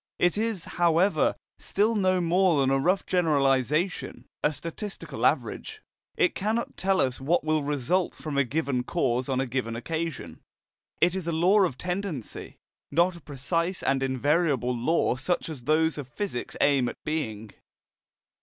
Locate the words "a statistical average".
4.43-5.79